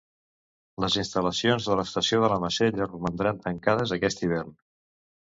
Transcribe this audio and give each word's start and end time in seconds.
Les 0.83 0.93
instal·lacions 1.01 1.67
de 1.71 1.77
l'estació 1.79 2.21
de 2.23 2.29
la 2.33 2.39
Masella 2.45 2.87
romandran 2.87 3.43
tancades 3.45 3.95
aquest 3.99 4.25
hivern. 4.29 4.57